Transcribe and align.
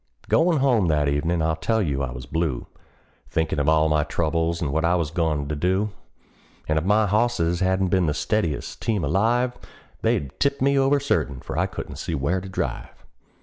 Goin' 0.29 0.57
home 0.57 0.87
that 0.87 1.07
evenin' 1.07 1.43
I 1.43 1.53
tell 1.53 1.79
you 1.79 2.01
I 2.01 2.09
was 2.11 2.25
blue, 2.25 2.65
Thinkin' 3.29 3.59
of 3.59 3.69
all 3.69 3.87
my 3.87 4.03
troubles, 4.03 4.59
and 4.59 4.73
what 4.73 4.83
I 4.83 4.95
was 4.95 5.11
goin' 5.11 5.47
to 5.47 5.55
do; 5.55 5.91
And 6.67 6.79
if 6.79 6.83
my 6.83 7.05
hosses 7.05 7.59
hadn't 7.59 7.89
been 7.89 8.07
the 8.07 8.15
steadiest 8.15 8.81
team 8.81 9.03
alive, 9.03 9.55
They'd 10.01 10.31
've 10.33 10.39
tipped 10.39 10.59
me 10.59 10.75
over, 10.75 10.99
certain, 10.99 11.39
for 11.39 11.55
I 11.55 11.67
couldn't 11.67 11.97
see 11.97 12.15
where 12.15 12.41
to 12.41 12.49
drive. 12.49 13.05